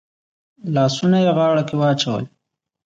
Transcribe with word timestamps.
لاسونه 0.73 1.17
يې 1.25 1.31
غاړه 1.37 1.63
کې 1.67 1.75
واچول. 1.79 2.23